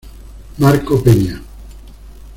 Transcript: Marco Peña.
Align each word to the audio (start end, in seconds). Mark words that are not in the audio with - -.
Marco 0.57 0.99
Peña. 1.03 1.39